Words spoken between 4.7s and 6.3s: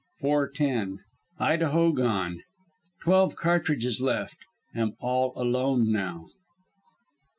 Am all alone now.